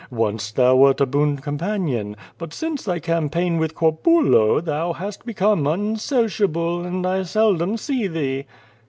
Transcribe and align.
Once 0.09 0.51
thou 0.53 0.75
wert 0.75 0.99
a 0.99 1.05
boon 1.05 1.37
companion. 1.37 2.15
But 2.39 2.53
since 2.55 2.83
thy 2.83 2.97
campaign 2.97 3.59
with 3.59 3.75
Corbulo 3.75 4.59
thou 4.59 4.93
hast 4.93 5.27
become 5.27 5.67
unsociable 5.67 6.83
and 6.83 7.05
1 7.05 7.25
seldom 7.25 7.77
see 7.77 8.07
thee." 8.07 8.45